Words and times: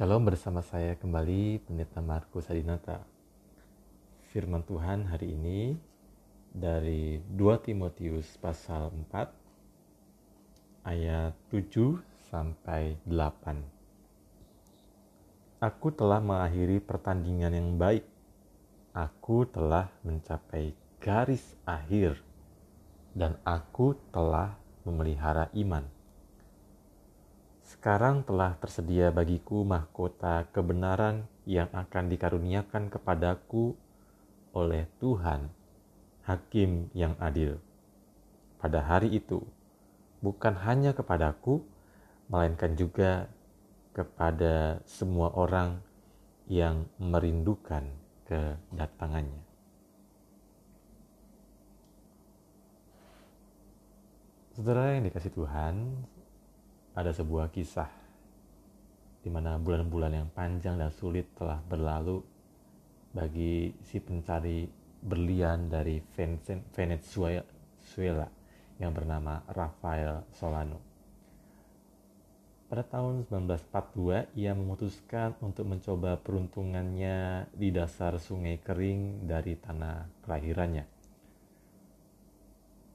Shalom 0.00 0.24
bersama 0.24 0.64
saya 0.64 0.96
kembali 0.96 1.60
Pendeta 1.60 2.00
Markus 2.00 2.48
Adinata. 2.48 3.04
Firman 4.32 4.64
Tuhan 4.64 5.04
hari 5.04 5.36
ini 5.36 5.76
dari 6.56 7.20
2 7.20 7.68
Timotius 7.68 8.24
pasal 8.40 8.88
4 9.12 10.88
ayat 10.88 11.36
7 11.52 12.00
sampai 12.32 12.96
8. 13.04 15.68
Aku 15.68 15.92
telah 15.92 16.24
mengakhiri 16.24 16.80
pertandingan 16.80 17.52
yang 17.52 17.76
baik. 17.76 18.08
Aku 18.96 19.44
telah 19.52 19.92
mencapai 20.00 20.72
garis 20.96 21.44
akhir 21.68 22.16
dan 23.12 23.36
aku 23.44 24.00
telah 24.16 24.56
memelihara 24.80 25.52
iman. 25.60 25.99
Sekarang 27.70 28.26
telah 28.26 28.58
tersedia 28.58 29.14
bagiku 29.14 29.62
mahkota 29.62 30.42
kebenaran 30.50 31.30
yang 31.46 31.70
akan 31.70 32.10
dikaruniakan 32.10 32.90
kepadaku 32.90 33.78
oleh 34.50 34.90
Tuhan, 34.98 35.46
Hakim 36.26 36.90
yang 36.98 37.14
adil. 37.22 37.62
Pada 38.58 38.82
hari 38.82 39.14
itu, 39.14 39.46
bukan 40.18 40.58
hanya 40.66 40.90
kepadaku, 40.98 41.62
melainkan 42.26 42.74
juga 42.74 43.30
kepada 43.94 44.82
semua 44.82 45.30
orang 45.30 45.78
yang 46.50 46.90
merindukan 46.98 47.86
kedatangannya. 48.26 49.46
Saudara 54.58 54.98
yang 54.98 55.06
dikasih 55.06 55.30
Tuhan, 55.38 55.74
ada 56.94 57.14
sebuah 57.14 57.52
kisah 57.54 58.00
di 59.20 59.28
mana 59.28 59.60
bulan-bulan 59.60 60.16
yang 60.16 60.28
panjang 60.32 60.80
dan 60.80 60.88
sulit 60.88 61.28
telah 61.36 61.60
berlalu 61.60 62.24
bagi 63.12 63.74
si 63.84 64.00
pencari 64.00 64.64
berlian 65.00 65.68
dari 65.68 66.00
Venezuela 66.72 68.28
yang 68.80 68.92
bernama 68.96 69.44
Rafael 69.48 70.24
Solano. 70.32 70.80
Pada 72.70 72.86
tahun 72.86 73.26
1942, 73.26 74.38
ia 74.38 74.54
memutuskan 74.54 75.34
untuk 75.42 75.66
mencoba 75.66 76.14
peruntungannya 76.22 77.50
di 77.50 77.74
dasar 77.74 78.14
sungai 78.22 78.62
kering 78.62 79.26
dari 79.26 79.58
tanah 79.58 80.06
kelahirannya. 80.22 80.86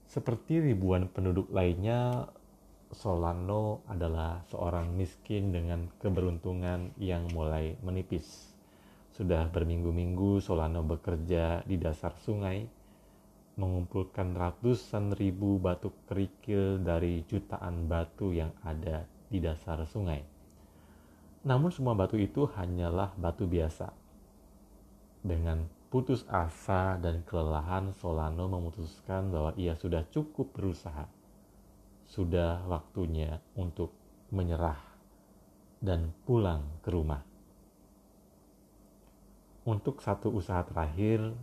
Seperti 0.07 0.63
ribuan 0.63 1.11
penduduk 1.11 1.51
lainnya, 1.51 2.23
Solano 2.95 3.83
adalah 3.91 4.39
seorang 4.47 4.95
miskin 4.95 5.51
dengan 5.51 5.91
keberuntungan 5.99 6.95
yang 6.95 7.27
mulai 7.35 7.75
menipis. 7.83 8.55
Sudah 9.11 9.51
berminggu-minggu 9.51 10.39
Solano 10.39 10.79
bekerja 10.79 11.59
di 11.67 11.75
dasar 11.75 12.15
sungai, 12.23 12.63
mengumpulkan 13.59 14.31
ratusan 14.31 15.11
ribu 15.11 15.59
batu 15.59 15.91
kerikil 16.07 16.79
dari 16.79 17.27
jutaan 17.27 17.91
batu 17.91 18.31
yang 18.31 18.55
ada 18.63 19.03
di 19.27 19.43
dasar 19.43 19.83
sungai. 19.83 20.23
Namun 21.43 21.75
semua 21.75 21.99
batu 21.99 22.15
itu 22.15 22.47
hanyalah 22.47 23.11
batu 23.19 23.43
biasa. 23.43 23.91
Dengan 25.19 25.67
putus 25.91 26.23
asa 26.31 26.95
dan 26.95 27.27
kelelahan, 27.27 27.91
Solano 27.99 28.47
memutuskan 28.47 29.35
bahwa 29.35 29.51
ia 29.59 29.75
sudah 29.75 30.07
cukup 30.07 30.55
berusaha 30.55 31.14
sudah 32.15 32.63
waktunya 32.71 33.43
untuk 33.59 33.91
menyerah 34.31 34.79
dan 35.83 36.15
pulang 36.23 36.63
ke 36.79 36.87
rumah. 36.87 37.19
Untuk 39.67 39.99
satu 39.99 40.31
usaha 40.31 40.63
terakhir, 40.63 41.35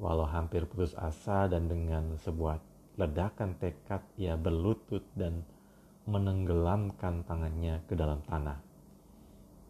walau 0.00 0.24
hampir 0.24 0.64
putus 0.64 0.96
asa 0.96 1.52
dan 1.52 1.68
dengan 1.68 2.16
sebuah 2.16 2.64
ledakan 2.96 3.60
tekad 3.60 4.00
ia 4.16 4.40
berlutut 4.40 5.04
dan 5.12 5.44
menenggelamkan 6.08 7.20
tangannya 7.28 7.84
ke 7.84 7.92
dalam 7.92 8.24
tanah. 8.24 8.56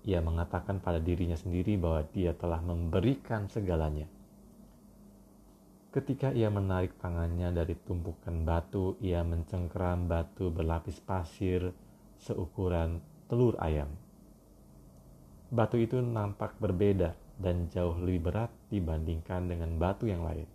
Ia 0.07 0.23
mengatakan 0.23 0.79
pada 0.79 1.03
dirinya 1.03 1.35
sendiri 1.35 1.75
bahwa 1.75 2.07
dia 2.15 2.37
telah 2.37 2.63
memberikan 2.63 3.51
segalanya 3.51 4.07
Ketika 5.95 6.35
ia 6.35 6.51
menarik 6.51 6.99
tangannya 6.99 7.55
dari 7.55 7.79
tumpukan 7.79 8.43
batu, 8.43 8.99
ia 8.99 9.23
mencengkeram 9.23 10.11
batu 10.11 10.51
berlapis 10.51 10.99
pasir 10.99 11.71
seukuran 12.19 12.99
telur 13.31 13.55
ayam. 13.63 13.95
Batu 15.55 15.79
itu 15.79 16.03
nampak 16.03 16.59
berbeda 16.59 17.15
dan 17.39 17.71
jauh 17.71 17.95
lebih 18.03 18.27
berat 18.27 18.51
dibandingkan 18.75 19.47
dengan 19.47 19.79
batu 19.79 20.11
yang 20.11 20.27
lain. 20.27 20.51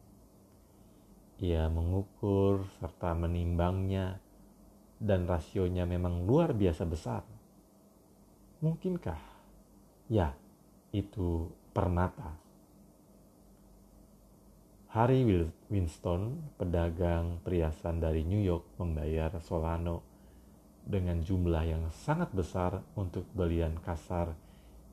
Ia 1.39 1.71
mengukur 1.71 2.67
serta 2.83 3.15
menimbangnya, 3.15 4.19
dan 4.99 5.23
rasionya 5.23 5.87
memang 5.87 6.27
luar 6.27 6.51
biasa 6.51 6.83
besar. 6.83 7.23
Mungkinkah? 8.59 9.23
Ya, 10.11 10.35
itu 10.91 11.47
permata. 11.71 12.48
Harry 14.89 15.21
Winston, 15.69 16.49
pedagang 16.57 17.37
perhiasan 17.45 18.01
dari 18.01 18.25
New 18.25 18.41
York, 18.41 18.73
membayar 18.81 19.29
Solano 19.37 20.01
dengan 20.81 21.21
jumlah 21.21 21.61
yang 21.61 21.93
sangat 21.93 22.33
besar 22.33 22.81
untuk 22.97 23.29
belian 23.37 23.77
kasar 23.85 24.33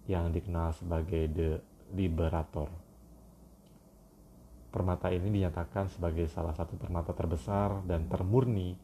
yang 0.04 0.28
dikenal 0.36 0.76
sebagai 0.76 1.32
The 1.32 1.50
Liberator. 1.96 2.68
Permata 4.68 5.08
ini 5.08 5.32
dinyatakan 5.32 5.88
sebagai 5.88 6.28
salah 6.28 6.52
satu 6.52 6.76
permata 6.76 7.16
terbesar 7.16 7.80
dan 7.88 8.04
termurni 8.04 8.76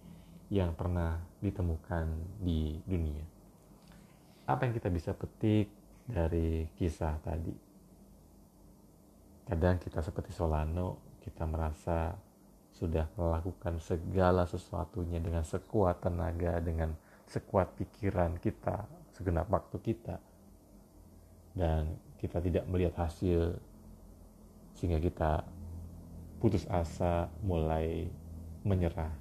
yang 0.48 0.72
pernah 0.72 1.20
ditemukan 1.44 2.40
di 2.40 2.80
dunia. 2.88 3.20
Apa 4.48 4.64
yang 4.64 4.72
kita 4.72 4.88
bisa 4.88 5.12
petik 5.12 5.68
dari 6.08 6.72
kisah 6.80 7.20
tadi? 7.20 7.71
Kadang 9.42 9.82
kita 9.82 9.98
seperti 10.00 10.30
Solano, 10.30 11.18
kita 11.22 11.42
merasa 11.46 12.14
sudah 12.72 13.06
melakukan 13.18 13.78
segala 13.82 14.46
sesuatunya 14.46 15.18
dengan 15.22 15.42
sekuat 15.42 16.02
tenaga, 16.02 16.58
dengan 16.62 16.94
sekuat 17.26 17.74
pikiran 17.78 18.38
kita, 18.38 18.86
segenap 19.14 19.46
waktu 19.50 19.76
kita. 19.82 20.16
Dan 21.52 21.94
kita 22.18 22.38
tidak 22.40 22.64
melihat 22.70 23.06
hasil 23.06 23.58
sehingga 24.78 24.98
kita 25.02 25.44
putus 26.40 26.66
asa, 26.66 27.30
mulai 27.44 28.10
menyerah 28.66 29.14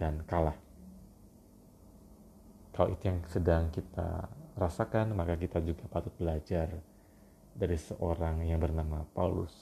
dan 0.00 0.22
kalah. 0.28 0.56
Kalau 2.72 2.88
itu 2.90 3.04
yang 3.06 3.20
sedang 3.28 3.68
kita 3.68 4.28
rasakan, 4.58 5.14
maka 5.14 5.36
kita 5.36 5.60
juga 5.62 5.86
patut 5.90 6.14
belajar 6.16 6.72
dari 7.54 7.78
seorang 7.78 8.42
yang 8.42 8.58
bernama 8.58 9.06
Paulus. 9.14 9.54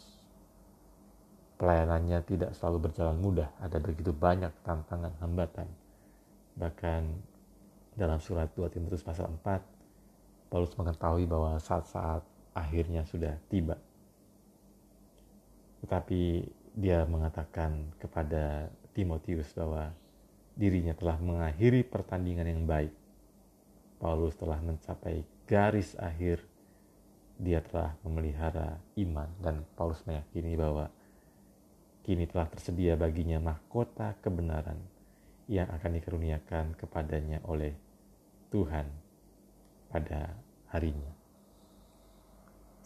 Pelayanannya 1.60 2.24
tidak 2.26 2.50
selalu 2.58 2.90
berjalan 2.90 3.20
mudah, 3.20 3.52
ada 3.62 3.78
begitu 3.78 4.10
banyak 4.10 4.50
tantangan 4.66 5.14
hambatan. 5.22 5.68
Bahkan 6.58 7.02
dalam 7.94 8.18
surat 8.18 8.50
2 8.56 8.72
Timotius 8.72 9.04
pasal 9.04 9.30
4, 9.30 10.50
Paulus 10.50 10.74
mengetahui 10.74 11.28
bahwa 11.28 11.54
saat-saat 11.60 12.24
akhirnya 12.56 13.06
sudah 13.06 13.38
tiba. 13.46 13.78
Tetapi 15.84 16.44
dia 16.72 17.04
mengatakan 17.04 17.92
kepada 18.00 18.72
Timotius 18.96 19.52
bahwa 19.52 19.92
dirinya 20.56 20.92
telah 20.92 21.16
mengakhiri 21.20 21.84
pertandingan 21.84 22.48
yang 22.48 22.64
baik. 22.68 22.92
Paulus 23.96 24.34
telah 24.34 24.58
mencapai 24.58 25.22
garis 25.46 25.94
akhir 25.94 26.42
dia 27.42 27.58
telah 27.58 27.98
memelihara 28.06 28.78
iman 29.02 29.26
dan 29.42 29.66
Paulus 29.74 29.98
meyakini 30.06 30.54
bahwa 30.54 30.86
kini 32.06 32.30
telah 32.30 32.46
tersedia 32.46 32.94
baginya 32.94 33.42
mahkota 33.42 34.14
kebenaran 34.22 34.78
yang 35.50 35.66
akan 35.74 35.98
dikaruniakan 35.98 36.78
kepadanya 36.78 37.42
oleh 37.50 37.74
Tuhan 38.54 38.86
pada 39.90 40.38
harinya. 40.70 41.10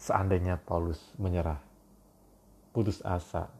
Seandainya 0.01 0.57
Paulus 0.57 1.01
menyerah, 1.21 1.61
putus 2.73 3.05
asa, 3.05 3.53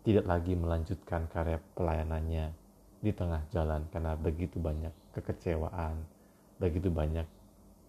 tidak 0.00 0.24
lagi 0.24 0.56
melanjutkan 0.56 1.28
karya 1.28 1.60
pelayanannya 1.76 2.56
di 3.04 3.12
tengah 3.12 3.44
jalan 3.52 3.84
karena 3.92 4.16
begitu 4.16 4.56
banyak 4.56 4.92
kekecewaan, 5.12 6.08
begitu 6.56 6.88
banyak 6.88 7.28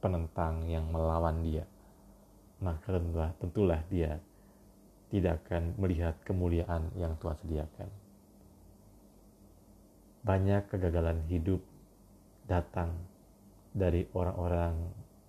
penentang 0.03 0.67
yang 0.67 0.91
melawan 0.91 1.39
dia 1.39 1.63
maka 2.63 2.95
tentulah, 2.95 3.31
tentulah 3.37 3.81
dia 3.91 4.17
tidak 5.13 5.45
akan 5.45 5.77
melihat 5.77 6.17
kemuliaan 6.25 6.89
yang 6.97 7.13
Tuhan 7.21 7.37
sediakan. 7.43 7.89
Banyak 10.23 10.71
kegagalan 10.71 11.21
hidup 11.29 11.61
datang 12.47 12.95
dari 13.75 14.07
orang-orang 14.15 14.73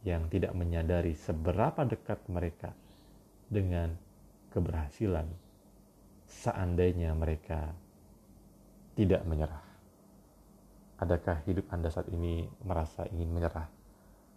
yang 0.07 0.31
tidak 0.33 0.55
menyadari 0.57 1.13
seberapa 1.13 1.85
dekat 1.85 2.23
mereka 2.31 2.73
dengan 3.51 3.93
keberhasilan 4.55 5.27
seandainya 6.29 7.13
mereka 7.13 7.75
tidak 8.95 9.27
menyerah. 9.27 9.65
Adakah 11.03 11.43
hidup 11.45 11.67
Anda 11.75 11.91
saat 11.91 12.07
ini 12.09 12.47
merasa 12.63 13.05
ingin 13.11 13.35
menyerah? 13.35 13.67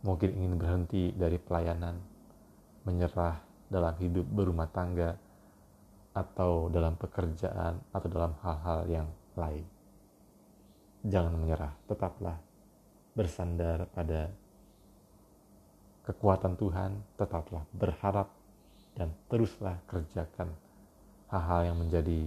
Mungkin 0.02 0.34
ingin 0.34 0.54
berhenti 0.58 1.14
dari 1.14 1.38
pelayanan, 1.38 2.17
menyerah 2.88 3.44
dalam 3.68 3.92
hidup 4.00 4.24
berumah 4.24 4.72
tangga, 4.72 5.20
atau 6.16 6.72
dalam 6.72 6.98
pekerjaan, 6.98 7.78
atau 7.94 8.08
dalam 8.10 8.34
hal-hal 8.42 8.80
yang 8.90 9.08
lain. 9.38 9.66
Jangan 11.06 11.36
menyerah, 11.38 11.74
tetaplah 11.86 12.40
bersandar 13.14 13.86
pada 13.94 14.34
kekuatan 16.08 16.58
Tuhan, 16.58 16.92
tetaplah 17.20 17.68
berharap 17.76 18.34
dan 18.98 19.14
teruslah 19.30 19.78
kerjakan 19.86 20.50
hal-hal 21.30 21.70
yang 21.70 21.78
menjadi 21.78 22.22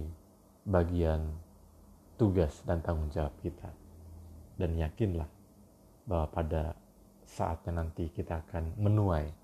bagian 0.63 1.35
tugas 2.15 2.63
dan 2.63 2.79
tanggung 2.79 3.11
jawab 3.11 3.33
kita. 3.43 3.67
Dan 4.55 4.77
yakinlah 4.79 5.27
bahwa 6.07 6.31
pada 6.31 6.77
saatnya 7.27 7.83
nanti 7.83 8.07
kita 8.13 8.45
akan 8.45 8.77
menuai 8.79 9.40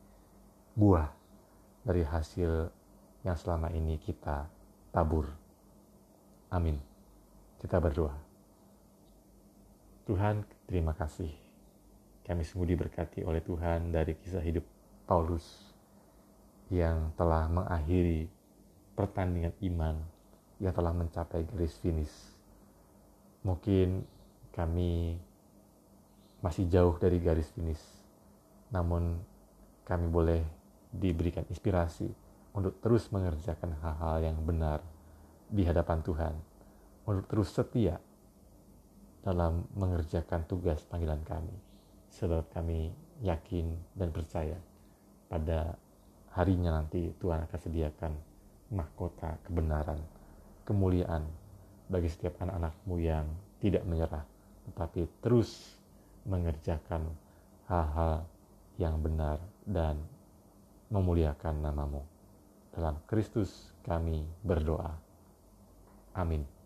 buah 0.77 1.09
dari 1.81 2.05
hasil 2.05 2.69
yang 3.25 3.33
selama 3.33 3.73
ini 3.73 3.97
kita 3.97 4.45
tabur. 4.93 5.25
Amin. 6.53 6.77
Kita 7.57 7.81
berdoa. 7.81 8.13
Tuhan, 10.05 10.45
terima 10.69 10.93
kasih 10.93 11.47
kami 12.27 12.43
sungguh 12.43 12.75
diberkati 12.75 13.23
oleh 13.23 13.39
Tuhan 13.39 13.95
dari 13.95 14.11
kisah 14.19 14.43
hidup 14.43 14.67
Paulus 15.07 15.47
yang 16.67 17.15
telah 17.15 17.47
mengakhiri 17.47 18.27
pertandingan 18.99 19.55
iman 19.71 19.95
yang 20.59 20.75
telah 20.75 20.91
mencapai 20.91 21.47
garis 21.47 21.79
finish. 21.79 22.11
Mungkin 23.47 24.03
kami 24.51 25.15
masih 26.43 26.67
jauh 26.67 26.99
dari 26.99 27.23
garis 27.23 27.47
finish, 27.55 27.79
namun 28.75 29.23
kami 29.87 30.11
boleh 30.11 30.43
diberikan 30.91 31.43
inspirasi 31.47 32.07
untuk 32.55 32.79
terus 32.81 33.11
mengerjakan 33.13 33.77
hal-hal 33.83 34.31
yang 34.31 34.37
benar 34.41 34.81
di 35.47 35.63
hadapan 35.63 36.01
Tuhan, 36.01 36.33
untuk 37.07 37.25
terus 37.29 37.53
setia 37.53 38.01
dalam 39.21 39.67
mengerjakan 39.75 40.47
tugas 40.47 40.83
panggilan 40.87 41.21
kami 41.27 41.53
sebab 42.11 42.47
kami 42.55 42.89
yakin 43.21 43.75
dan 43.93 44.09
percaya 44.09 44.57
pada 45.27 45.75
harinya 46.33 46.79
nanti 46.79 47.11
Tuhan 47.19 47.43
akan 47.45 47.59
sediakan 47.59 48.13
mahkota 48.71 49.39
kebenaran, 49.47 49.99
kemuliaan 50.63 51.23
bagi 51.87 52.11
setiap 52.11 52.39
anak-anakmu 52.43 52.95
yang 52.99 53.25
tidak 53.63 53.83
menyerah, 53.87 54.23
tetapi 54.69 55.07
terus 55.23 55.79
mengerjakan 56.27 57.07
hal-hal 57.71 58.27
yang 58.77 58.99
benar 58.99 59.39
dan 59.63 59.97
memuliakan 60.87 61.61
namamu. 61.63 62.03
Dalam 62.71 63.01
Kristus 63.09 63.73
kami 63.83 64.23
berdoa. 64.45 64.93
Amin. 66.13 66.56